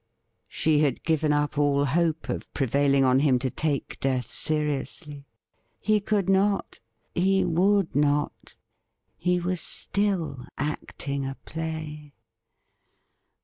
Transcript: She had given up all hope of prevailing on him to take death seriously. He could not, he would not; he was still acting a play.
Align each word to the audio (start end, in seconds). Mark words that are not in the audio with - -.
She 0.47 0.79
had 0.79 1.03
given 1.03 1.31
up 1.31 1.59
all 1.59 1.85
hope 1.85 2.27
of 2.27 2.51
prevailing 2.55 3.05
on 3.05 3.19
him 3.19 3.37
to 3.37 3.51
take 3.51 3.99
death 3.99 4.25
seriously. 4.25 5.27
He 5.79 5.99
could 5.99 6.27
not, 6.27 6.79
he 7.13 7.45
would 7.45 7.95
not; 7.95 8.57
he 9.15 9.39
was 9.39 9.61
still 9.61 10.43
acting 10.57 11.23
a 11.27 11.35
play. 11.45 12.15